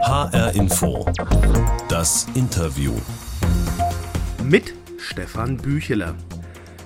[0.00, 1.04] HR Info.
[1.88, 2.92] Das Interview.
[4.44, 6.14] Mit Stefan Bücheler.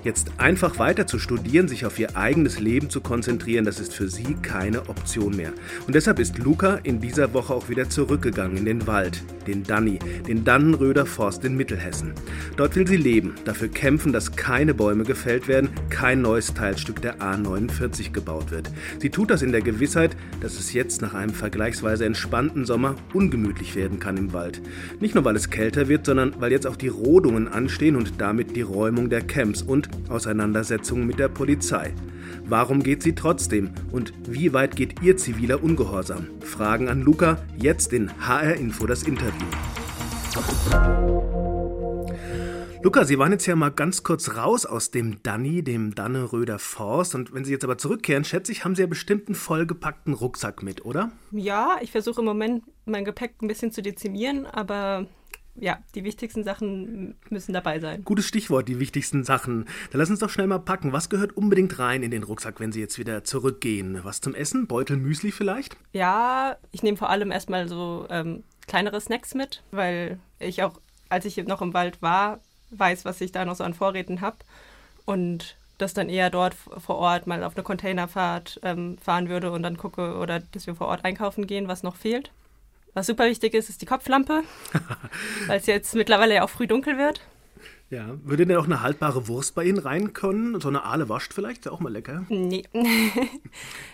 [0.05, 4.09] Jetzt einfach weiter zu studieren, sich auf ihr eigenes Leben zu konzentrieren, das ist für
[4.09, 5.53] sie keine Option mehr.
[5.87, 10.01] Und deshalb ist Luca in dieser Woche auch wieder zurückgegangen in den Wald, den Danny,
[10.27, 12.15] den Dannenröder Forst in Mittelhessen.
[12.57, 17.19] Dort will sie leben, dafür kämpfen, dass keine Bäume gefällt werden, kein neues Teilstück der
[17.21, 18.71] A49 gebaut wird.
[18.99, 23.77] Sie tut das in der Gewissheit, dass es jetzt nach einem vergleichsweise entspannten Sommer ungemütlich
[23.77, 24.61] werden kann im Wald.
[24.99, 28.57] Nicht nur, weil es kälter wird, sondern weil jetzt auch die Rodungen anstehen und damit
[28.57, 31.95] die Räumung der Camps und Auseinandersetzungen mit der Polizei.
[32.45, 33.71] Warum geht sie trotzdem?
[33.93, 36.29] Und wie weit geht ihr ziviler Ungehorsam?
[36.41, 39.47] Fragen an Luca, jetzt in HR Info das Interview.
[42.83, 47.15] Luca, Sie waren jetzt ja mal ganz kurz raus aus dem Danny, dem Danneröder Forst.
[47.15, 50.65] Und wenn Sie jetzt aber zurückkehren, schätze ich, haben Sie ja bestimmt einen vollgepackten Rucksack
[50.65, 51.13] mit, oder?
[51.31, 55.07] Ja, ich versuche im Moment mein Gepäck ein bisschen zu dezimieren, aber
[55.55, 58.05] ja, die wichtigsten Sachen müssen dabei sein.
[58.05, 59.67] Gutes Stichwort, die wichtigsten Sachen.
[59.91, 60.93] Dann lass uns doch schnell mal packen.
[60.93, 64.01] Was gehört unbedingt rein in den Rucksack, wenn Sie jetzt wieder zurückgehen?
[64.03, 64.67] Was zum Essen?
[64.67, 65.77] Beutel Müsli vielleicht?
[65.93, 71.25] Ja, ich nehme vor allem erstmal so ähm, kleinere Snacks mit, weil ich auch, als
[71.27, 72.41] ich noch im Wald war,
[72.71, 74.39] weiß, was ich da noch so an Vorräten habe.
[75.05, 79.63] Und das dann eher dort vor Ort mal auf eine Containerfahrt ähm, fahren würde und
[79.63, 82.31] dann gucke oder dass wir vor Ort einkaufen gehen, was noch fehlt.
[82.95, 84.43] Was super wichtig ist, ist die Kopflampe,
[85.47, 87.21] weil es jetzt mittlerweile ja auch früh dunkel wird.
[87.89, 90.59] Ja, würde denn auch eine haltbare Wurst bei Ihnen rein können?
[90.63, 92.25] So eine Aale wascht vielleicht, ist auch mal lecker.
[92.31, 92.65] Nee,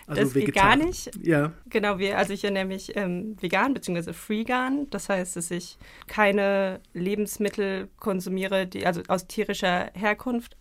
[0.07, 1.11] Also das geht gar nicht.
[1.21, 4.13] Ja, Genau, wir, also ich ernähre mich ähm, vegan bzw.
[4.13, 4.89] freegan.
[4.89, 10.55] Das heißt, dass ich keine Lebensmittel konsumiere, die also aus tierischer Herkunft,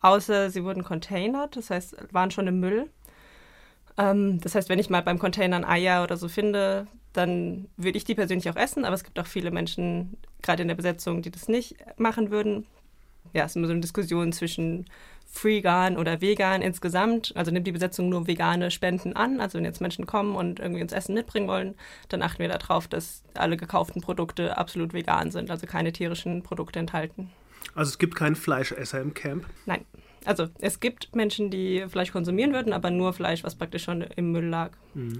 [0.00, 2.88] außer sie wurden containert, das heißt, waren schon im Müll.
[3.96, 8.04] Ähm, das heißt, wenn ich mal beim Containern Eier oder so finde, dann würde ich
[8.04, 11.30] die persönlich auch essen, aber es gibt auch viele Menschen, gerade in der Besetzung, die
[11.30, 12.66] das nicht machen würden.
[13.32, 14.86] Ja, es ist immer so eine Diskussion zwischen
[15.34, 17.32] Freegan oder Vegan insgesamt.
[17.34, 19.40] Also nimmt die Besetzung nur vegane Spenden an.
[19.40, 21.74] Also wenn jetzt Menschen kommen und irgendwie uns Essen mitbringen wollen,
[22.08, 26.78] dann achten wir darauf, dass alle gekauften Produkte absolut vegan sind, also keine tierischen Produkte
[26.78, 27.30] enthalten.
[27.74, 29.44] also es gibt keinen Fleischesser im Camp.
[29.66, 29.84] Nein.
[30.24, 34.32] Also es gibt Menschen, die Fleisch konsumieren würden, aber nur Fleisch, was praktisch schon im
[34.32, 34.70] Müll lag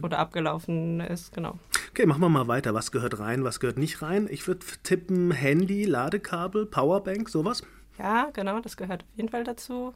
[0.03, 1.59] oder abgelaufen ist, genau.
[1.91, 2.75] Okay, machen wir mal weiter.
[2.75, 4.28] Was gehört rein, was gehört nicht rein?
[4.31, 7.62] Ich würde tippen Handy, Ladekabel, Powerbank, sowas.
[7.98, 9.94] Ja, genau, das gehört auf jeden Fall dazu.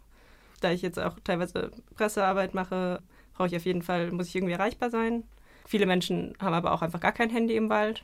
[0.61, 3.01] Da ich jetzt auch teilweise Pressearbeit mache,
[3.35, 5.25] brauche ich auf jeden Fall, muss ich irgendwie erreichbar sein.
[5.67, 8.03] Viele Menschen haben aber auch einfach gar kein Handy im Wald.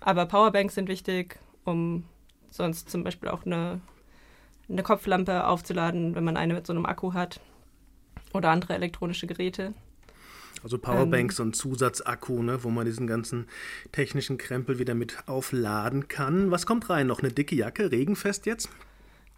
[0.00, 2.04] Aber Powerbanks sind wichtig, um
[2.50, 3.80] sonst zum Beispiel auch eine,
[4.68, 7.40] eine Kopflampe aufzuladen, wenn man eine mit so einem Akku hat.
[8.32, 9.74] Oder andere elektronische Geräte.
[10.62, 13.46] Also Powerbank, so ein Zusatzakku, ne, wo man diesen ganzen
[13.92, 16.50] technischen Krempel wieder mit aufladen kann.
[16.50, 17.06] Was kommt rein?
[17.06, 18.70] Noch eine dicke Jacke, regenfest jetzt?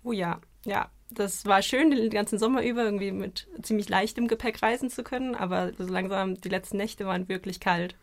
[0.05, 0.89] Oh ja, ja.
[1.11, 5.37] Das war schön, den ganzen Sommer über irgendwie mit ziemlich leichtem Gepäck reisen zu können,
[5.37, 7.95] aber so langsam, die letzten Nächte waren wirklich kalt.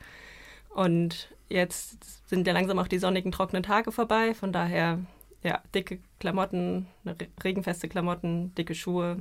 [0.69, 4.33] Und jetzt sind ja langsam auch die sonnigen, trockenen Tage vorbei.
[4.33, 4.99] Von daher,
[5.43, 9.17] ja, dicke Klamotten, re- regenfeste Klamotten, dicke Schuhe.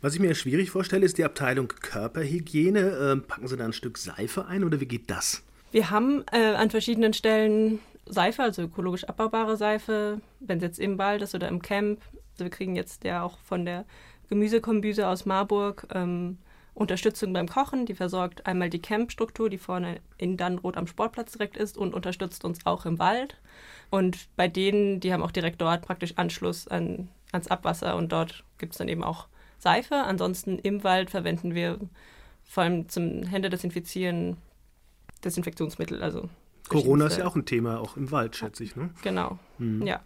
[0.00, 2.98] Was ich mir schwierig vorstelle, ist die Abteilung Körperhygiene.
[3.02, 5.42] Ähm, packen Sie da ein Stück Seife ein oder wie geht das?
[5.72, 10.98] Wir haben äh, an verschiedenen Stellen Seife, also ökologisch abbaubare Seife, wenn es jetzt im
[10.98, 12.00] Wald ist oder im Camp.
[12.34, 13.84] Also wir kriegen jetzt ja auch von der
[14.28, 16.38] Gemüsekombüse aus Marburg ähm,
[16.80, 17.84] Unterstützung beim Kochen.
[17.84, 22.42] Die versorgt einmal die Campstruktur, die vorne in Dannenroth am Sportplatz direkt ist und unterstützt
[22.42, 23.36] uns auch im Wald.
[23.90, 28.44] Und bei denen, die haben auch direkt dort praktisch Anschluss an, ans Abwasser und dort
[28.56, 29.96] gibt es dann eben auch Seife.
[29.96, 31.78] Ansonsten im Wald verwenden wir
[32.44, 34.38] vor allem zum Händedesinfizieren
[35.22, 36.30] Desinfektionsmittel, also
[36.70, 38.74] Corona ist ja auch ein Thema, auch im Wald, schätze ich.
[38.74, 38.88] Ne?
[39.02, 39.38] Genau.
[39.84, 40.00] Ja.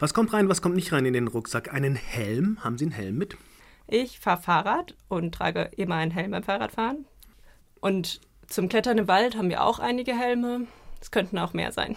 [0.00, 1.72] Was kommt rein, was kommt nicht rein in den Rucksack?
[1.72, 2.58] Einen Helm?
[2.64, 3.36] Haben Sie einen Helm mit?
[3.86, 7.04] Ich fahre Fahrrad und trage immer einen Helm beim Fahrradfahren.
[7.80, 10.66] Und zum Klettern im Wald haben wir auch einige Helme.
[11.00, 11.96] Es könnten auch mehr sein.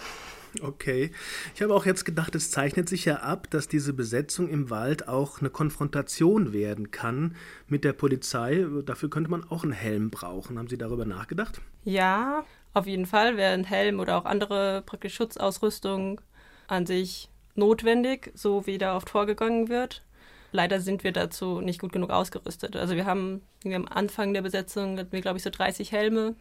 [0.62, 1.12] Okay.
[1.56, 5.07] Ich habe auch jetzt gedacht, es zeichnet sich ja ab, dass diese Besetzung im Wald
[5.07, 7.35] auch eine Konfrontation werden kann
[7.67, 8.65] mit der Polizei.
[8.85, 10.57] Dafür könnte man auch einen Helm brauchen.
[10.57, 11.62] Haben Sie darüber nachgedacht?
[11.83, 16.21] Ja, auf jeden Fall wäre ein Helm oder auch andere praktisch Schutzausrüstung
[16.67, 20.03] an sich notwendig, so wie da oft vorgegangen wird.
[20.51, 22.75] Leider sind wir dazu nicht gut genug ausgerüstet.
[22.75, 26.35] Also wir haben am Anfang der Besetzung hatten wir, glaube ich, so 30 Helme.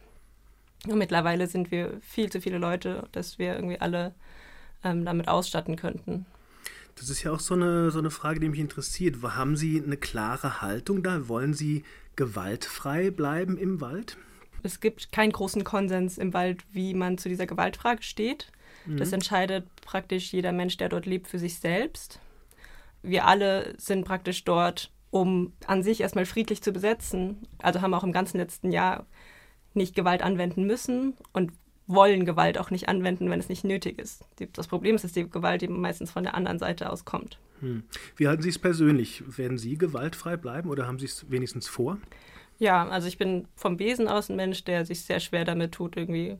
[0.87, 4.13] Und mittlerweile sind wir viel zu viele Leute, dass wir irgendwie alle
[4.83, 6.25] ähm, damit ausstatten könnten.
[6.95, 9.21] Das ist ja auch so eine, so eine Frage, die mich interessiert.
[9.21, 11.27] Haben Sie eine klare Haltung da?
[11.27, 11.83] Wollen Sie
[12.15, 14.17] gewaltfrei bleiben im Wald?
[14.63, 18.51] Es gibt keinen großen Konsens im Wald, wie man zu dieser Gewaltfrage steht.
[18.85, 18.97] Mhm.
[18.97, 22.19] Das entscheidet praktisch jeder Mensch, der dort lebt, für sich selbst.
[23.07, 27.47] Wir alle sind praktisch dort, um an sich erstmal friedlich zu besetzen.
[27.61, 29.05] Also haben auch im ganzen letzten Jahr
[29.73, 31.51] nicht Gewalt anwenden müssen und
[31.87, 34.25] wollen Gewalt auch nicht anwenden, wenn es nicht nötig ist.
[34.53, 37.39] Das Problem ist, dass die Gewalt eben meistens von der anderen Seite aus kommt.
[37.61, 37.83] Hm.
[38.17, 39.23] Wie halten Sie es persönlich?
[39.37, 41.97] Werden Sie gewaltfrei bleiben oder haben Sie es wenigstens vor?
[42.59, 45.95] Ja, also ich bin vom Wesen aus ein Mensch, der sich sehr schwer damit tut,
[45.95, 46.37] irgendwie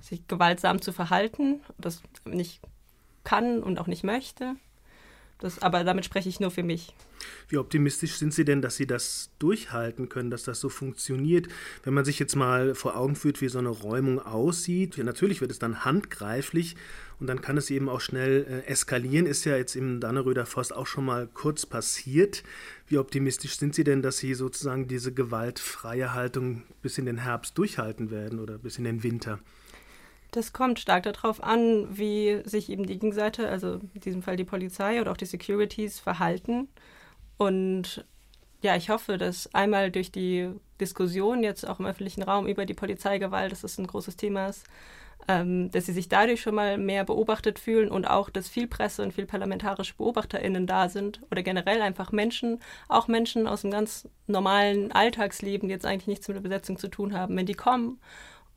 [0.00, 2.60] sich gewaltsam zu verhalten, das nicht
[3.24, 4.54] kann und auch nicht möchte.
[5.40, 6.92] Das, aber damit spreche ich nur für mich.
[7.48, 11.46] Wie optimistisch sind Sie denn, dass Sie das durchhalten können, dass das so funktioniert?
[11.84, 15.40] Wenn man sich jetzt mal vor Augen führt, wie so eine Räumung aussieht, ja, natürlich
[15.40, 16.76] wird es dann handgreiflich
[17.20, 19.26] und dann kann es eben auch schnell äh, eskalieren.
[19.26, 22.42] Ist ja jetzt im Danneröder Forst auch schon mal kurz passiert.
[22.88, 27.56] Wie optimistisch sind Sie denn, dass Sie sozusagen diese gewaltfreie Haltung bis in den Herbst
[27.58, 29.38] durchhalten werden oder bis in den Winter?
[30.30, 34.44] Das kommt stark darauf an, wie sich eben die Gegenseite, also in diesem Fall die
[34.44, 36.68] Polizei oder auch die Securities, verhalten.
[37.38, 38.04] Und
[38.62, 42.74] ja, ich hoffe, dass einmal durch die Diskussion jetzt auch im öffentlichen Raum über die
[42.74, 44.66] Polizeigewalt, das ein großes Thema ist,
[45.28, 49.02] ähm, dass sie sich dadurch schon mal mehr beobachtet fühlen und auch, dass viel Presse
[49.02, 54.08] und viel parlamentarische BeobachterInnen da sind oder generell einfach Menschen, auch Menschen aus dem ganz
[54.26, 58.00] normalen Alltagsleben, die jetzt eigentlich nichts mit der Besetzung zu tun haben, wenn die kommen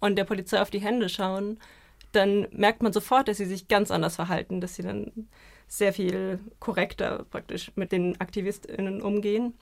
[0.02, 1.58] und der Polizei auf die Hände schauen,
[2.12, 5.30] dann merkt man sofort, dass sie sich ganz anders verhalten, dass sie dann
[5.68, 9.54] sehr viel korrekter praktisch mit den AktivistInnen umgehen.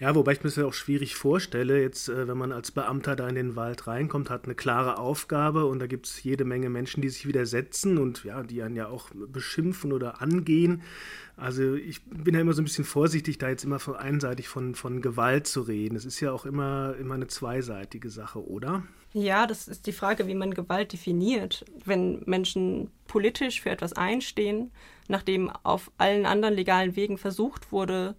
[0.00, 3.16] Ja, wobei ich mir das ja auch schwierig vorstelle, jetzt, äh, wenn man als Beamter
[3.16, 6.70] da in den Wald reinkommt, hat eine klare Aufgabe und da gibt es jede Menge
[6.70, 10.82] Menschen, die sich widersetzen und ja, die einen ja auch beschimpfen oder angehen.
[11.36, 14.76] Also ich bin ja immer so ein bisschen vorsichtig, da jetzt immer von einseitig von,
[14.76, 15.96] von Gewalt zu reden.
[15.96, 18.84] Es ist ja auch immer, immer eine zweiseitige Sache, oder?
[19.14, 21.64] Ja, das ist die Frage, wie man Gewalt definiert.
[21.84, 24.70] Wenn Menschen politisch für etwas einstehen,
[25.08, 28.14] nachdem auf allen anderen legalen Wegen versucht wurde,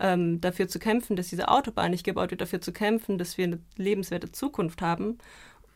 [0.00, 3.44] ähm, dafür zu kämpfen, dass diese Autobahn nicht gebaut wird, dafür zu kämpfen, dass wir
[3.44, 5.18] eine lebenswerte Zukunft haben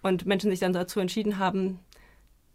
[0.03, 1.79] und Menschen sich dann dazu entschieden haben,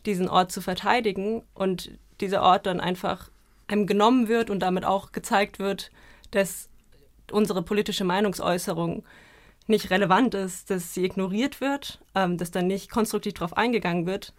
[0.06, 3.30] diesen Ort zu verteidigen und dieser Ort dann einfach
[3.68, 5.92] einem genommen wird und damit auch gezeigt wird,
[6.32, 6.70] dass
[7.32, 9.04] unsere politische Meinungsäußerung
[9.68, 14.34] nicht relevant ist, dass sie ignoriert wird, ähm, dass dann nicht konstruktiv darauf eingegangen wird,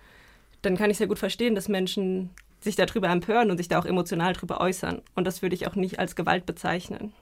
[0.63, 2.31] dann kann ich sehr gut verstehen, dass Menschen
[2.61, 5.01] sich darüber empören und sich da auch emotional drüber äußern.
[5.15, 7.13] Und das würde ich auch nicht als Gewalt bezeichnen.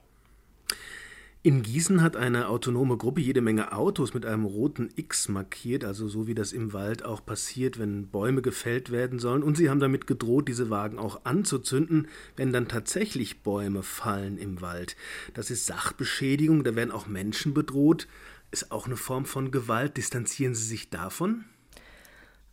[1.49, 6.07] In Gießen hat eine autonome Gruppe jede Menge Autos mit einem roten X markiert, also
[6.07, 9.43] so wie das im Wald auch passiert, wenn Bäume gefällt werden sollen.
[9.43, 14.61] Und sie haben damit gedroht, diese Wagen auch anzuzünden, wenn dann tatsächlich Bäume fallen im
[14.61, 14.95] Wald.
[15.33, 18.09] Das ist Sachbeschädigung, da werden auch Menschen bedroht.
[18.51, 19.97] Ist auch eine Form von Gewalt.
[19.97, 21.47] Distanzieren Sie sich davon?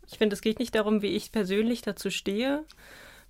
[0.07, 2.63] Ich finde, es geht nicht darum, wie ich persönlich dazu stehe.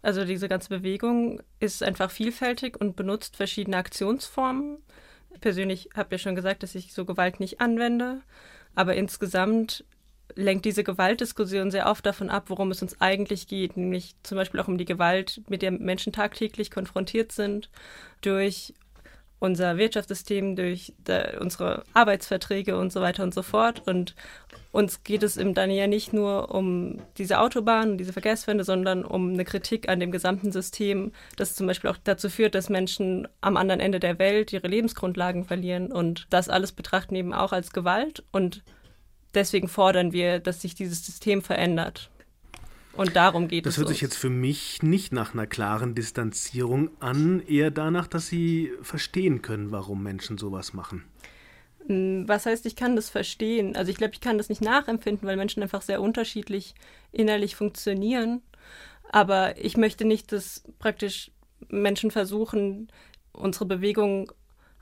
[0.04, 4.78] Also diese ganze Bewegung ist einfach vielfältig und benutzt verschiedene Aktionsformen
[5.42, 8.22] persönlich habe ja schon gesagt, dass ich so Gewalt nicht anwende,
[8.76, 9.86] aber insgesamt
[10.34, 14.60] lenkt diese Gewaltdiskussion sehr oft davon ab, worum es uns eigentlich geht, nämlich zum Beispiel
[14.60, 17.70] auch um die Gewalt, mit der Menschen tagtäglich konfrontiert sind,
[18.22, 18.74] durch
[19.40, 23.84] unser Wirtschaftssystem, durch der, unsere Arbeitsverträge und so weiter und so fort.
[23.86, 24.16] Und
[24.72, 29.34] uns geht es im dann ja nicht nur um diese Autobahn, diese Verkehrswende, sondern um
[29.34, 33.58] eine Kritik an dem gesamten System, das zum Beispiel auch dazu führt, dass Menschen am
[33.58, 35.92] anderen Ende der Welt ihre Lebensgrundlagen verlieren.
[35.92, 38.24] Und das alles betrachten eben auch als Gewalt.
[38.32, 38.64] Und
[39.34, 42.10] deswegen fordern wir, dass sich dieses System verändert.
[42.96, 43.76] Und darum geht das es.
[43.76, 43.96] Das hört uns.
[43.96, 49.42] sich jetzt für mich nicht nach einer klaren Distanzierung an, eher danach, dass Sie verstehen
[49.42, 51.04] können, warum Menschen sowas machen.
[51.88, 53.76] Hm, was heißt, ich kann das verstehen?
[53.76, 56.74] Also ich glaube, ich kann das nicht nachempfinden, weil Menschen einfach sehr unterschiedlich
[57.12, 58.42] innerlich funktionieren.
[59.12, 61.32] Aber ich möchte nicht, dass praktisch
[61.70, 62.92] Menschen versuchen,
[63.32, 64.32] unsere Bewegung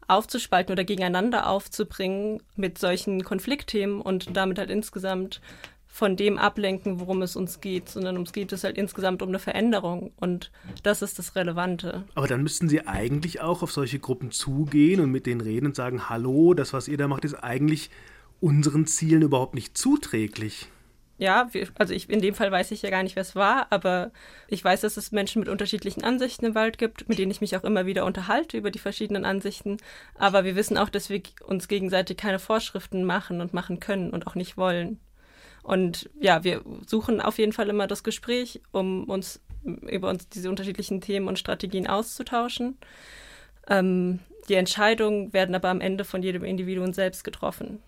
[0.07, 5.41] aufzuspalten oder gegeneinander aufzubringen mit solchen Konfliktthemen und damit halt insgesamt
[5.93, 9.37] von dem ablenken, worum es uns geht, sondern uns geht es halt insgesamt um eine
[9.37, 12.03] Veränderung und das ist das Relevante.
[12.15, 15.75] Aber dann müssten Sie eigentlich auch auf solche Gruppen zugehen und mit denen reden und
[15.75, 17.91] sagen, hallo, das, was ihr da macht, ist eigentlich
[18.39, 20.67] unseren Zielen überhaupt nicht zuträglich.
[21.19, 24.11] Ja, also ich, in dem Fall weiß ich ja gar nicht, wer es war, aber
[24.47, 27.55] ich weiß, dass es Menschen mit unterschiedlichen Ansichten im Wald gibt, mit denen ich mich
[27.55, 29.77] auch immer wieder unterhalte über die verschiedenen Ansichten.
[30.15, 34.25] Aber wir wissen auch, dass wir uns gegenseitig keine Vorschriften machen und machen können und
[34.25, 34.99] auch nicht wollen.
[35.63, 40.49] Und ja, wir suchen auf jeden Fall immer das Gespräch, um uns über uns diese
[40.49, 42.77] unterschiedlichen Themen und Strategien auszutauschen.
[43.69, 47.79] Ähm, die Entscheidungen werden aber am Ende von jedem Individuum selbst getroffen.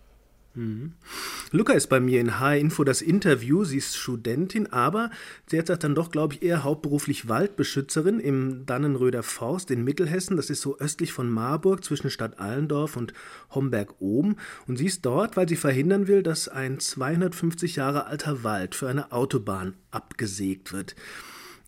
[1.52, 3.64] Luca ist bei mir in HR Info das Interview.
[3.64, 5.10] Sie ist Studentin, aber
[5.46, 10.36] sie hat dann doch, glaube ich, eher hauptberuflich Waldbeschützerin im Dannenröder Forst in Mittelhessen.
[10.36, 13.12] Das ist so östlich von Marburg zwischen Stadt Allendorf und
[13.50, 14.36] Homberg oben.
[14.66, 18.88] Und sie ist dort, weil sie verhindern will, dass ein 250 Jahre alter Wald für
[18.88, 20.96] eine Autobahn abgesägt wird.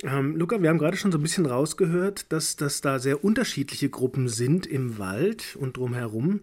[0.04, 3.90] Ähm, Luca, wir haben gerade schon so ein bisschen rausgehört, dass, dass da sehr unterschiedliche
[3.90, 6.40] Gruppen sind im Wald und drumherum.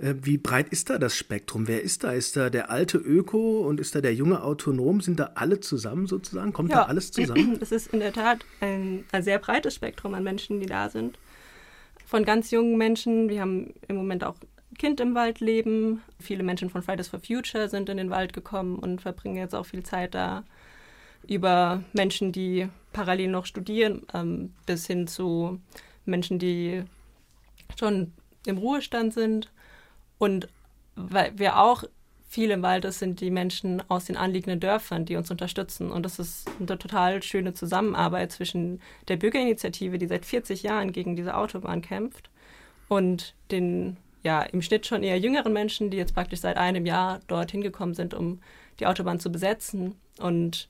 [0.00, 1.68] Äh, wie breit ist da das Spektrum?
[1.68, 2.10] Wer ist da?
[2.10, 5.00] Ist da der alte Öko und ist da der junge Autonom?
[5.00, 6.52] Sind da alle zusammen sozusagen?
[6.52, 7.58] Kommt ja, da alles zusammen?
[7.60, 11.16] Es ist in der Tat ein, ein sehr breites Spektrum an Menschen, die da sind.
[12.06, 14.34] Von ganz jungen Menschen, wir haben im Moment auch
[14.78, 16.02] Kind im Wald leben.
[16.18, 19.66] Viele Menschen von Fridays for Future sind in den Wald gekommen und verbringen jetzt auch
[19.66, 20.42] viel Zeit da
[21.28, 25.60] über Menschen, die parallel noch studieren, ähm, bis hin zu
[26.06, 26.82] Menschen, die
[27.78, 28.14] schon
[28.46, 29.52] im Ruhestand sind.
[30.16, 30.48] Und
[30.94, 31.84] weil wir auch
[32.26, 35.90] viel im Wald ist, sind die Menschen aus den anliegenden Dörfern, die uns unterstützen.
[35.90, 41.16] Und das ist eine total schöne Zusammenarbeit zwischen der Bürgerinitiative, die seit 40 Jahren gegen
[41.16, 42.30] diese Autobahn kämpft,
[42.88, 47.20] und den ja im Schnitt schon eher jüngeren Menschen, die jetzt praktisch seit einem Jahr
[47.26, 48.40] dorthin gekommen sind, um
[48.80, 49.96] die Autobahn zu besetzen.
[50.18, 50.68] Und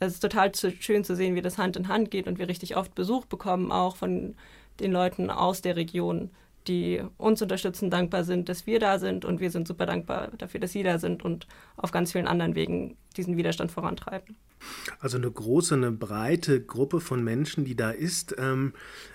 [0.00, 2.48] es ist total zu, schön zu sehen, wie das Hand in Hand geht und wir
[2.48, 4.34] richtig oft Besuch bekommen, auch von
[4.80, 6.30] den Leuten aus der Region,
[6.68, 10.60] die uns unterstützen, dankbar sind, dass wir da sind und wir sind super dankbar dafür,
[10.60, 14.36] dass sie da sind und auf ganz vielen anderen Wegen diesen Widerstand vorantreiben.
[15.00, 18.34] Also eine große, eine breite Gruppe von Menschen, die da ist.
[18.38, 18.72] Ähm,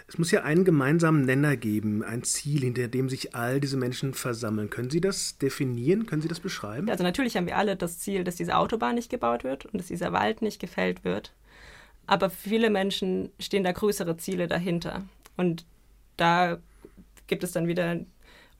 [0.08, 4.14] es muss ja einen gemeinsamen Nenner geben, ein Ziel, hinter dem sich all diese Menschen
[4.14, 4.70] versammeln.
[4.70, 6.06] Können Sie das definieren?
[6.06, 6.90] Können Sie das beschreiben?
[6.90, 9.88] Also natürlich haben wir alle das Ziel, dass diese Autobahn nicht gebaut wird und dass
[9.88, 11.34] dieser Wald nicht gefällt wird.
[12.06, 15.04] Aber für viele Menschen stehen da größere Ziele dahinter.
[15.38, 15.66] Und
[16.18, 16.60] da
[17.28, 18.00] gibt es dann wieder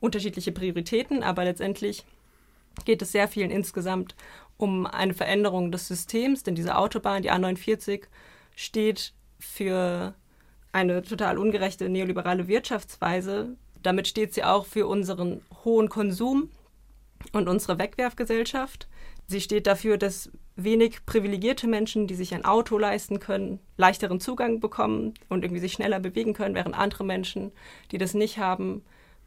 [0.00, 2.04] unterschiedliche Prioritäten, aber letztendlich
[2.84, 4.14] geht es sehr vielen insgesamt
[4.56, 8.04] um eine Veränderung des Systems, denn diese Autobahn, die A49,
[8.54, 10.14] steht für
[10.72, 13.56] eine total ungerechte neoliberale Wirtschaftsweise.
[13.82, 16.50] Damit steht sie auch für unseren hohen Konsum
[17.32, 18.88] und unsere Wegwerfgesellschaft.
[19.26, 24.60] Sie steht dafür, dass wenig privilegierte Menschen, die sich ein Auto leisten können, leichteren Zugang
[24.60, 27.52] bekommen und irgendwie sich schneller bewegen können, während andere Menschen,
[27.90, 28.82] die das nicht haben,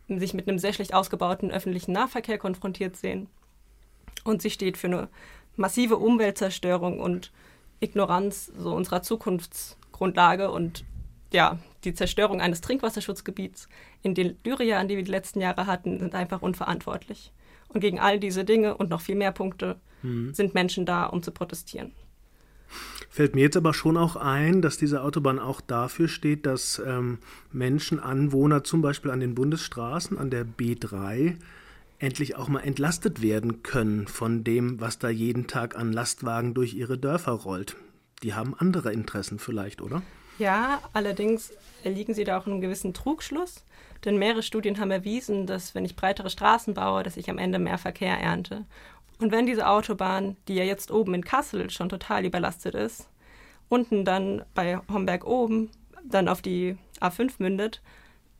[0.07, 3.27] sich mit einem sehr schlecht ausgebauten öffentlichen Nahverkehr konfrontiert sehen.
[4.23, 5.09] Und sie steht für eine
[5.55, 7.31] massive Umweltzerstörung und
[7.79, 10.83] Ignoranz so unserer Zukunftsgrundlage und
[11.31, 13.67] ja, die Zerstörung eines Trinkwasserschutzgebiets
[14.01, 17.33] in den Dürrejahren, die wir die letzten Jahre hatten, sind einfach unverantwortlich.
[17.67, 20.33] Und gegen all diese Dinge und noch viel mehr Punkte mhm.
[20.33, 21.91] sind Menschen da, um zu protestieren.
[23.09, 27.19] Fällt mir jetzt aber schon auch ein, dass diese Autobahn auch dafür steht, dass ähm,
[27.51, 31.35] Menschen, Anwohner zum Beispiel an den Bundesstraßen, an der B3,
[31.99, 36.73] endlich auch mal entlastet werden können von dem, was da jeden Tag an Lastwagen durch
[36.73, 37.75] ihre Dörfer rollt.
[38.23, 40.01] Die haben andere Interessen vielleicht, oder?
[40.39, 41.51] Ja, allerdings
[41.83, 43.63] erliegen sie da auch einem gewissen Trugschluss,
[44.05, 47.57] denn mehrere Studien haben erwiesen, dass wenn ich breitere Straßen baue, dass ich am Ende
[47.57, 48.65] mehr Verkehr ernte.
[49.19, 53.09] Und wenn diese Autobahn, die ja jetzt oben in Kassel schon total überlastet ist,
[53.67, 55.71] unten dann bei Homberg oben
[56.03, 57.81] dann auf die A5 mündet,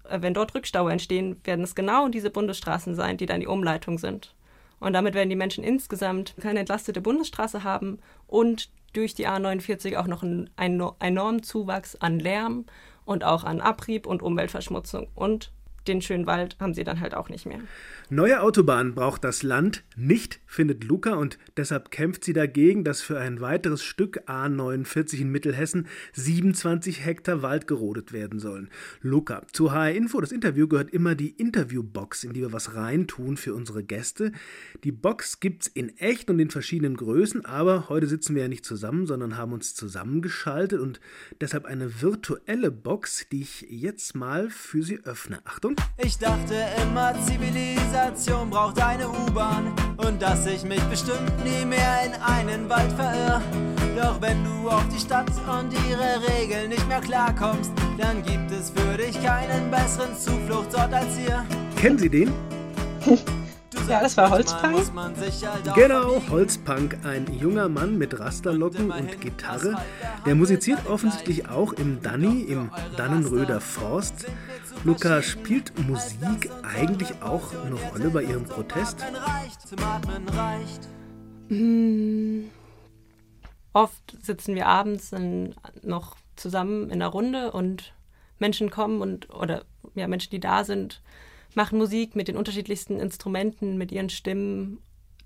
[0.10, 4.34] wenn dort Rückstau entstehen, werden es genau diese Bundesstraßen sein, die dann die Umleitung sind.
[4.80, 10.08] Und damit werden die Menschen insgesamt keine entlastete Bundesstraße haben und durch die A49 auch
[10.08, 12.66] noch einen, einen enormen Zuwachs an Lärm
[13.06, 15.08] und auch an Abrieb und Umweltverschmutzung.
[15.16, 15.52] Und
[15.88, 17.60] den schönen Wald haben sie dann halt auch nicht mehr.
[18.10, 23.20] Neue Autobahnen braucht das Land nicht, findet Luca, und deshalb kämpft sie dagegen, dass für
[23.20, 28.70] ein weiteres Stück A49 in Mittelhessen 27 Hektar Wald gerodet werden sollen.
[29.02, 33.38] Luca, zu HR Info, das Interview gehört immer die Interviewbox, in die wir was reintun
[33.38, 34.32] für unsere Gäste.
[34.84, 38.66] Die Box gibt's in echt und in verschiedenen Größen, aber heute sitzen wir ja nicht
[38.66, 41.00] zusammen, sondern haben uns zusammengeschaltet und
[41.42, 45.40] deshalb eine virtuelle Box, die ich jetzt mal für Sie öffne.
[45.46, 45.77] Achtung!
[45.98, 52.14] Ich dachte immer, Zivilisation braucht eine U-Bahn und dass ich mich bestimmt nie mehr in
[52.22, 53.42] einen Wald verirr.
[53.96, 58.70] Doch wenn du auf die Stadt und ihre Regeln nicht mehr klarkommst, dann gibt es
[58.70, 61.44] für dich keinen besseren Zufluchtsort als hier.
[61.76, 62.32] Kennen Sie den?
[63.88, 64.84] Ja, das war Holzpunk.
[65.76, 69.78] Genau, Holzpunk, ein junger Mann mit Rasterlocken und Gitarre.
[70.26, 74.26] Der musiziert offensichtlich auch im Danny, im Dannenröder Forst.
[74.84, 79.04] Luca, spielt Musik eigentlich auch eine Rolle bei Ihrem Protest?
[81.50, 82.50] Hm.
[83.74, 87.94] Oft sitzen wir abends in, noch zusammen in der Runde und
[88.40, 89.66] Menschen kommen und oder
[89.96, 91.02] ja, Menschen, die da sind,
[91.56, 94.80] machen Musik mit den unterschiedlichsten Instrumenten, mit ihren Stimmen.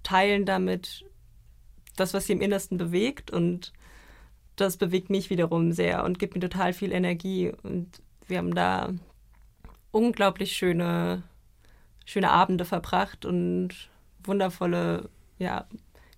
[0.03, 1.05] teilen damit
[1.95, 3.73] das, was sie im Innersten bewegt und
[4.55, 8.93] das bewegt mich wiederum sehr und gibt mir total viel Energie und wir haben da
[9.91, 11.23] unglaublich schöne,
[12.05, 13.89] schöne Abende verbracht und
[14.23, 15.65] wundervolle ja,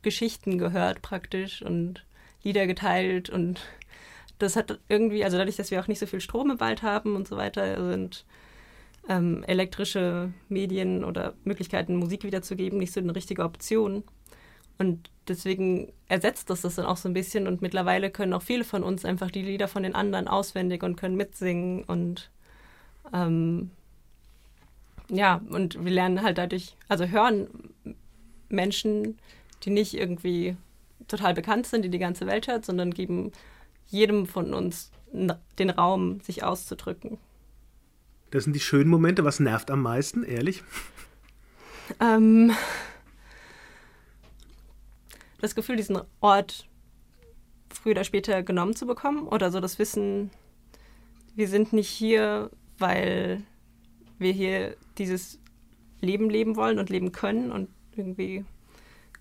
[0.02, 2.06] Geschichten gehört praktisch und
[2.44, 3.62] Lieder geteilt und
[4.40, 7.16] das hat irgendwie, also dadurch, dass wir auch nicht so viel Strom im Wald haben
[7.16, 8.26] und so weiter, sind
[9.08, 14.04] ähm, elektrische Medien oder Möglichkeiten, Musik wiederzugeben, nicht so eine richtige Option.
[14.78, 18.64] Und deswegen ersetzt das das dann auch so ein bisschen und mittlerweile können auch viele
[18.64, 22.32] von uns einfach die Lieder von den anderen auswendig und können mitsingen und
[23.14, 23.72] ähm,
[25.10, 27.48] ja, und wir lernen halt dadurch, also hören
[28.50, 29.18] Menschen,
[29.64, 30.58] die nicht irgendwie
[31.08, 33.32] total bekannt sind, die die ganze Welt hört, sondern geben
[33.88, 37.18] jedem von uns den Raum, sich auszudrücken.
[38.32, 39.24] Das sind die schönen Momente.
[39.24, 40.64] Was nervt am meisten, ehrlich?
[42.00, 42.52] Ähm,
[45.40, 46.68] das Gefühl, diesen Ort
[47.72, 50.32] früher oder später genommen zu bekommen oder so das Wissen,
[51.36, 52.50] wir sind nicht hier,
[52.80, 53.44] weil
[54.20, 55.40] wir hier dieses
[56.02, 58.46] Leben leben wollen und leben können und irgendwie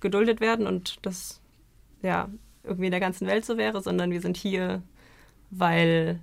[0.01, 1.41] geduldet werden und das
[2.03, 2.29] ja
[2.65, 4.83] irgendwie in der ganzen Welt so wäre, sondern wir sind hier,
[5.51, 6.21] weil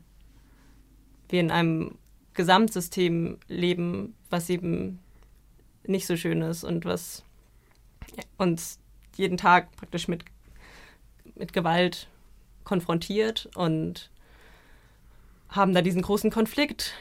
[1.29, 1.95] wir in einem
[2.33, 5.00] Gesamtsystem leben, was eben
[5.86, 7.24] nicht so schön ist und was
[8.38, 8.79] uns
[9.15, 10.24] jeden Tag praktisch mit,
[11.36, 12.07] mit Gewalt
[12.63, 14.09] konfrontiert und
[15.50, 16.93] haben da diesen großen Konflikt,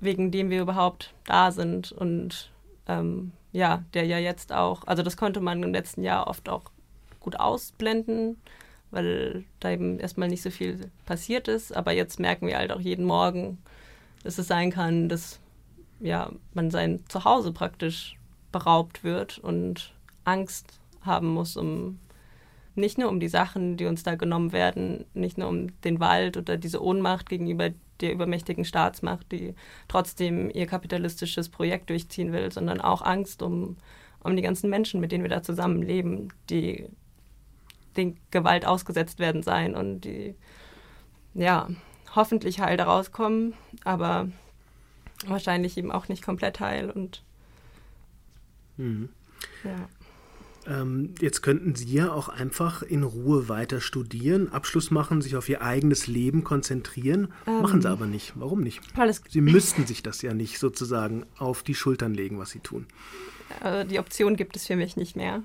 [0.00, 2.50] wegen dem wir überhaupt da sind und
[2.88, 6.64] ähm, ja, der ja jetzt auch, also das konnte man im letzten Jahr oft auch
[7.20, 8.36] gut ausblenden,
[8.90, 11.74] weil da eben erstmal nicht so viel passiert ist.
[11.74, 13.58] Aber jetzt merken wir halt auch jeden Morgen,
[14.24, 15.40] dass es sein kann, dass
[16.00, 18.16] ja, man sein Zuhause praktisch
[18.50, 21.98] beraubt wird und Angst haben muss, um
[22.74, 26.36] nicht nur um die Sachen, die uns da genommen werden, nicht nur um den Wald
[26.36, 27.70] oder diese Ohnmacht gegenüber
[28.02, 29.54] der übermächtigen Staatsmacht, die
[29.88, 33.76] trotzdem ihr kapitalistisches Projekt durchziehen will, sondern auch Angst um,
[34.22, 36.88] um die ganzen Menschen, mit denen wir da zusammenleben, die
[37.96, 40.34] den Gewalt ausgesetzt werden sein und die
[41.34, 41.68] ja
[42.14, 44.28] hoffentlich heil daraus kommen, aber
[45.26, 47.22] wahrscheinlich eben auch nicht komplett heil und
[48.76, 49.08] mhm.
[49.64, 49.88] ja.
[50.66, 55.48] Ähm, jetzt könnten Sie ja auch einfach in Ruhe weiter studieren, Abschluss machen, sich auf
[55.48, 57.32] Ihr eigenes Leben konzentrieren.
[57.46, 58.32] Ähm, machen Sie aber nicht.
[58.36, 58.80] Warum nicht?
[59.28, 62.86] Sie müssten sich das ja nicht sozusagen auf die Schultern legen, was Sie tun.
[63.60, 65.42] Also die Option gibt es für mich nicht mehr.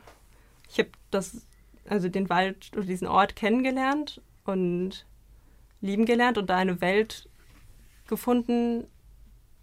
[0.69, 1.41] Ich habe das,
[1.88, 5.06] also den Wald oder diesen Ort kennengelernt und
[5.82, 7.30] lieben gelernt und da eine Welt
[8.08, 8.86] gefunden,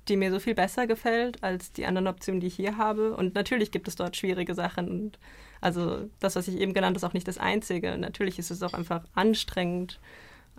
[0.08, 3.16] die mir so viel besser gefällt als die anderen Optionen, die ich hier habe.
[3.16, 4.88] Und natürlich gibt es dort schwierige Sachen.
[4.88, 5.18] Und
[5.60, 7.96] also das, was ich eben genannt habe, ist auch nicht das Einzige.
[7.96, 10.00] Natürlich ist es auch einfach anstrengend,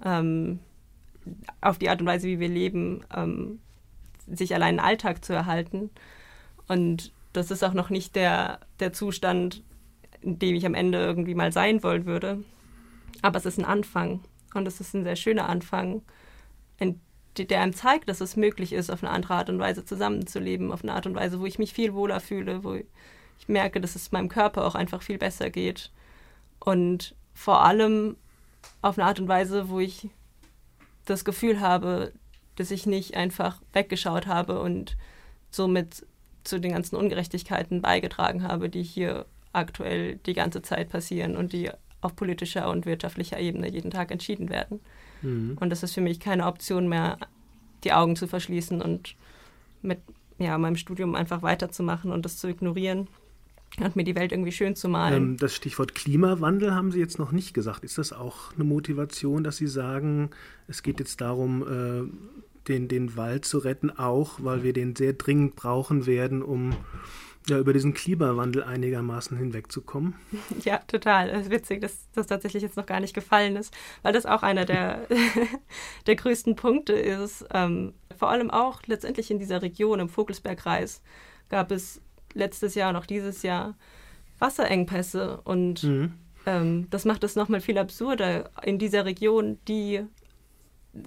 [0.04, 0.60] ähm,
[1.62, 3.60] auf die Art und Weise, wie wir leben, ähm,
[4.28, 5.90] sich allein einen Alltag zu erhalten.
[6.68, 9.64] Und das ist auch noch nicht der, der Zustand,
[10.22, 12.44] in dem ich am Ende irgendwie mal sein wollen würde.
[13.22, 14.22] Aber es ist ein Anfang.
[14.54, 16.02] Und es ist ein sehr schöner Anfang,
[16.80, 17.00] in
[17.38, 20.84] der einem zeigt, dass es möglich ist, auf eine andere Art und Weise zusammenzuleben, auf
[20.84, 24.12] eine Art und Weise, wo ich mich viel wohler fühle, wo ich merke, dass es
[24.12, 25.92] meinem Körper auch einfach viel besser geht.
[26.60, 28.16] Und vor allem
[28.82, 30.10] auf eine Art und Weise, wo ich
[31.06, 32.14] das Gefühl habe,
[32.56, 34.98] dass ich nicht einfach weggeschaut habe und
[35.52, 36.06] somit
[36.44, 41.70] zu den ganzen Ungerechtigkeiten beigetragen habe, die hier aktuell die ganze Zeit passieren und die
[42.06, 44.80] auf politischer und wirtschaftlicher Ebene jeden Tag entschieden werden.
[45.22, 45.58] Mhm.
[45.60, 47.18] Und das ist für mich keine Option mehr,
[47.84, 49.16] die Augen zu verschließen und
[49.82, 50.00] mit
[50.38, 53.08] ja, meinem Studium einfach weiterzumachen und das zu ignorieren
[53.80, 55.24] und mir die Welt irgendwie schön zu malen.
[55.24, 57.84] Ähm, das Stichwort Klimawandel haben Sie jetzt noch nicht gesagt.
[57.84, 60.30] Ist das auch eine Motivation, dass Sie sagen,
[60.68, 65.14] es geht jetzt darum, äh, den, den Wald zu retten, auch weil wir den sehr
[65.14, 66.76] dringend brauchen werden, um
[67.48, 70.16] ja, über diesen Klimawandel einigermaßen hinwegzukommen.
[70.64, 71.30] Ja, total.
[71.30, 74.42] Es ist witzig, dass das tatsächlich jetzt noch gar nicht gefallen ist, weil das auch
[74.42, 75.06] einer der,
[76.08, 77.46] der größten Punkte ist.
[77.54, 81.02] Ähm, vor allem auch letztendlich in dieser Region, im Vogelsbergkreis,
[81.50, 82.02] gab es
[82.34, 83.76] letztes Jahr und auch dieses Jahr
[84.40, 86.14] Wasserengpässe und mhm.
[86.46, 90.02] ähm, das macht es nochmal viel absurder in dieser Region, die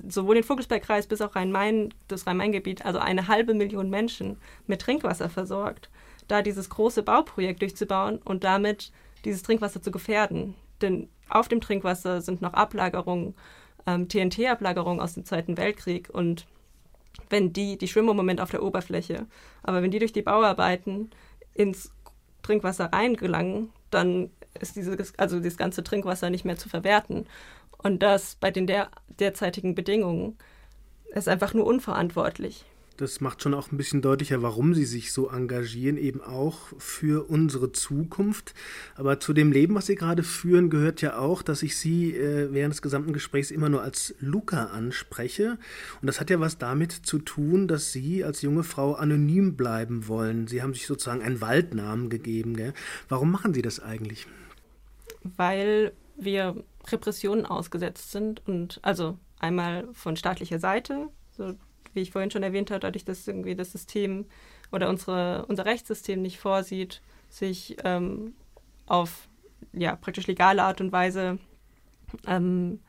[0.07, 5.29] sowohl den Vogelsbergkreis bis auch Rhein-Main, das Rhein-Main-Gebiet, also eine halbe Million Menschen mit Trinkwasser
[5.29, 5.90] versorgt
[6.29, 8.93] da dieses große Bauprojekt durchzubauen und damit
[9.25, 10.55] dieses Trinkwasser zu gefährden.
[10.81, 13.35] Denn auf dem Trinkwasser sind noch Ablagerungen,
[13.87, 16.47] ähm, TNT-Ablagerungen aus dem Zweiten Weltkrieg und
[17.31, 19.27] wenn die, die schwimmen im Moment auf der Oberfläche,
[19.62, 21.11] aber wenn die durch die Bauarbeiten
[21.55, 21.93] ins
[22.43, 27.27] Trinkwasser reingelangen, dann ist dieses, also das ganze Trinkwasser nicht mehr zu verwerten.
[27.83, 30.37] Und das bei den der, derzeitigen Bedingungen
[31.12, 32.64] ist einfach nur unverantwortlich.
[32.99, 37.31] Das macht schon auch ein bisschen deutlicher, warum Sie sich so engagieren, eben auch für
[37.31, 38.55] unsere Zukunft.
[38.97, 42.53] Aber zu dem Leben, was Sie gerade führen, gehört ja auch, dass ich Sie äh,
[42.53, 45.59] während des gesamten Gesprächs immer nur als Luca anspreche.
[46.03, 50.09] Und das hat ja was damit zu tun, dass Sie als junge Frau anonym bleiben
[50.09, 50.49] wollen.
[50.49, 52.57] Sie haben sich sozusagen einen Waldnamen gegeben.
[52.57, 52.75] Gell?
[53.09, 54.27] Warum machen Sie das eigentlich?
[55.23, 61.55] Weil wir Repressionen ausgesetzt sind und also einmal von staatlicher Seite, so
[61.94, 64.27] wie ich vorhin schon erwähnt habe, dadurch, dass irgendwie das System
[64.72, 68.35] oder unsere, unser Rechtssystem nicht vorsieht, sich ähm,
[68.87, 69.29] auf
[69.72, 71.38] ja, praktisch legale Art und Weise
[72.27, 72.81] ähm,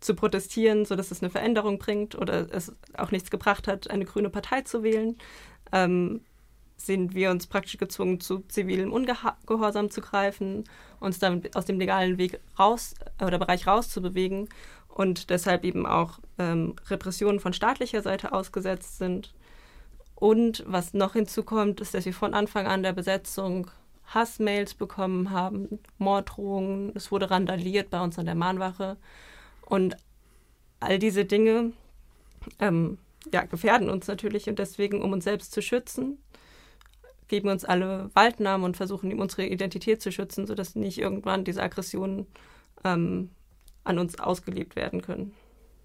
[0.00, 4.30] zu protestieren, sodass es eine Veränderung bringt oder es auch nichts gebracht hat, eine grüne
[4.30, 5.16] Partei zu wählen,
[5.72, 6.22] ähm,
[6.86, 10.64] sind wir uns praktisch gezwungen, zu zivilem Ungehorsam zu greifen,
[10.98, 14.48] uns dann aus dem legalen Weg raus oder Bereich rauszubewegen
[14.88, 19.34] und deshalb eben auch ähm, Repressionen von staatlicher Seite ausgesetzt sind.
[20.14, 23.70] Und was noch hinzukommt, ist, dass wir von Anfang an der Besetzung
[24.06, 28.96] Hassmails bekommen haben, Morddrohungen, es wurde randaliert bei uns an der Mahnwache.
[29.64, 29.96] Und
[30.80, 31.72] all diese Dinge
[32.58, 32.98] ähm,
[33.32, 36.18] ja, gefährden uns natürlich und deswegen, um uns selbst zu schützen,
[37.30, 42.26] geben uns alle Waldnamen und versuchen, unsere Identität zu schützen, sodass nicht irgendwann diese Aggressionen
[42.84, 43.30] ähm,
[43.84, 45.32] an uns ausgelebt werden können.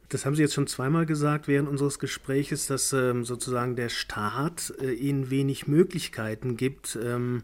[0.09, 4.73] Das haben Sie jetzt schon zweimal gesagt während unseres Gesprächs, dass ähm, sozusagen der Staat
[4.81, 7.43] äh, Ihnen wenig Möglichkeiten gibt, ähm,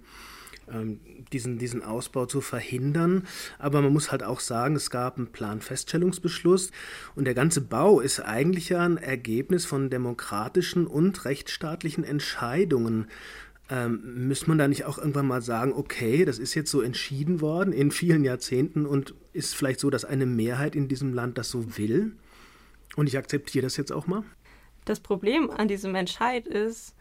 [0.71, 0.99] ähm,
[1.33, 3.27] diesen, diesen Ausbau zu verhindern.
[3.57, 6.71] Aber man muss halt auch sagen, es gab einen Planfeststellungsbeschluss
[7.15, 13.07] und der ganze Bau ist eigentlich ja ein Ergebnis von demokratischen und rechtsstaatlichen Entscheidungen.
[13.71, 17.39] Ähm, müsste man da nicht auch irgendwann mal sagen, okay, das ist jetzt so entschieden
[17.39, 21.49] worden in vielen Jahrzehnten und ist vielleicht so, dass eine Mehrheit in diesem Land das
[21.49, 22.11] so will?
[22.97, 24.25] Und ich akzeptiere das jetzt auch mal?
[24.83, 26.95] Das Problem an diesem Entscheid ist,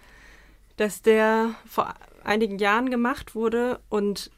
[0.77, 4.31] dass der vor einigen Jahren gemacht wurde und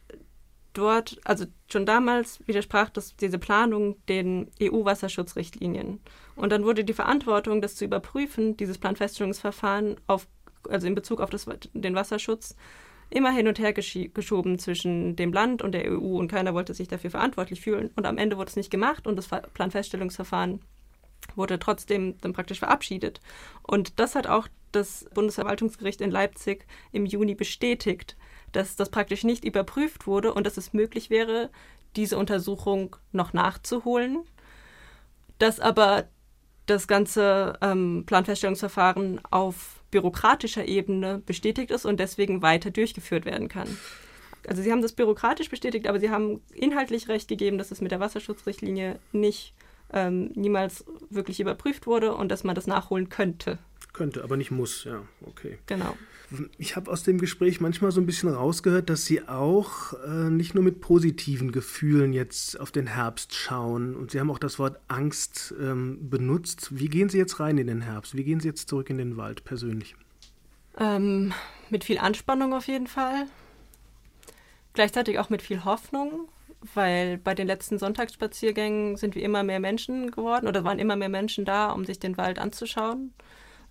[0.73, 6.01] dort, also schon damals widersprach das, diese Planung den EU-Wasserschutzrichtlinien.
[6.35, 10.27] Und dann wurde die Verantwortung, das zu überprüfen, dieses Planfeststellungsverfahren auf
[10.68, 12.57] also in Bezug auf das, den Wasserschutz,
[13.11, 16.88] immer hin und her geschoben zwischen dem Land und der EU und keiner wollte sich
[16.88, 17.90] dafür verantwortlich fühlen.
[17.94, 20.61] Und am Ende wurde es nicht gemacht und das Planfeststellungsverfahren
[21.37, 23.20] wurde trotzdem dann praktisch verabschiedet.
[23.62, 28.16] Und das hat auch das Bundesverwaltungsgericht in Leipzig im Juni bestätigt,
[28.53, 31.51] dass das praktisch nicht überprüft wurde und dass es möglich wäre,
[31.96, 34.25] diese Untersuchung noch nachzuholen,
[35.38, 36.09] dass aber
[36.66, 43.68] das ganze ähm, Planfeststellungsverfahren auf bürokratischer Ebene bestätigt ist und deswegen weiter durchgeführt werden kann.
[44.48, 47.92] Also Sie haben das bürokratisch bestätigt, aber Sie haben inhaltlich recht gegeben, dass es mit
[47.92, 49.55] der Wasserschutzrichtlinie nicht
[49.92, 53.59] ähm, niemals wirklich überprüft wurde und dass man das nachholen könnte.
[53.92, 55.59] Könnte, aber nicht muss, ja, okay.
[55.66, 55.96] Genau.
[56.57, 60.55] Ich habe aus dem Gespräch manchmal so ein bisschen rausgehört, dass Sie auch äh, nicht
[60.55, 64.81] nur mit positiven Gefühlen jetzt auf den Herbst schauen und Sie haben auch das Wort
[64.88, 66.68] Angst ähm, benutzt.
[66.78, 68.16] Wie gehen Sie jetzt rein in den Herbst?
[68.16, 69.94] Wie gehen Sie jetzt zurück in den Wald persönlich?
[70.78, 71.35] Ähm,
[71.68, 73.26] mit viel Anspannung auf jeden Fall.
[74.72, 76.28] Gleichzeitig auch mit viel Hoffnung,
[76.74, 81.11] weil bei den letzten Sonntagsspaziergängen sind wir immer mehr Menschen geworden oder waren immer mehr
[81.11, 83.12] Menschen da, um sich den Wald anzuschauen.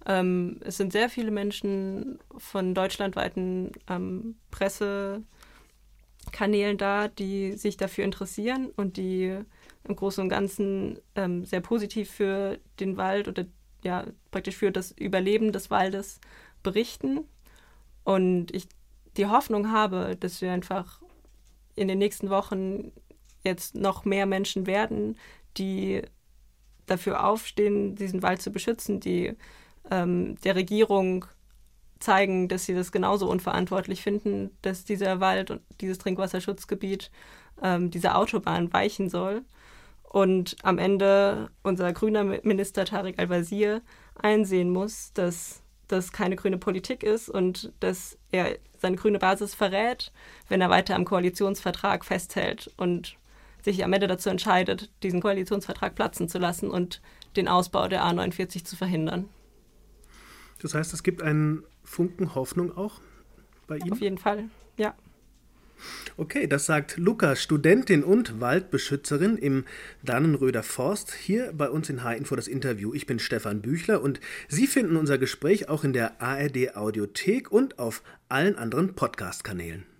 [0.05, 5.27] Ähm, es sind sehr viele Menschen von deutschlandweiten ähm, Pressekanälen
[6.77, 9.37] da, die sich dafür interessieren und die
[9.83, 13.45] im Großen und Ganzen ähm, sehr positiv für den Wald oder
[13.83, 16.19] ja praktisch für das Überleben des Waldes
[16.63, 17.21] berichten.
[18.03, 18.67] Und ich
[19.17, 21.01] die Hoffnung habe, dass wir einfach
[21.75, 22.91] in den nächsten Wochen
[23.43, 25.17] jetzt noch mehr Menschen werden,
[25.57, 26.01] die
[26.85, 29.35] dafür aufstehen, diesen Wald zu beschützen, die
[29.89, 31.25] ähm, der Regierung
[31.99, 37.11] zeigen, dass sie das genauso unverantwortlich finden, dass dieser Wald und dieses Trinkwasserschutzgebiet
[37.61, 39.43] ähm, dieser Autobahn weichen soll.
[40.03, 43.81] Und am Ende unser grüner Minister Tarek Al-Wazir
[44.15, 50.11] einsehen muss, dass das keine grüne Politik ist und dass er seine grüne Basis verrät,
[50.47, 53.15] wenn er weiter am Koalitionsvertrag festhält und
[53.63, 57.01] sich am Ende dazu entscheidet, diesen Koalitionsvertrag platzen zu lassen und
[57.35, 59.29] den Ausbau der A49 zu verhindern.
[60.62, 63.02] Das heißt, es gibt einen Funken Hoffnung auch
[63.67, 63.93] bei Ihnen?
[63.93, 64.93] Auf jeden Fall, ja.
[66.17, 69.65] Okay, das sagt Luca, Studentin und Waldbeschützerin im
[70.04, 72.93] Dannenröder Forst, hier bei uns in H-Info das Interview.
[72.93, 77.80] Ich bin Stefan Büchler und Sie finden unser Gespräch auch in der ARD Audiothek und
[77.80, 79.90] auf allen anderen Podcast-Kanälen.